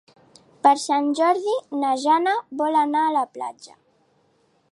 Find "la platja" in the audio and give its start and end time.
3.19-3.77